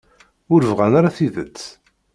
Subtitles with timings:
[0.53, 1.59] Ur bɣan ara tidet.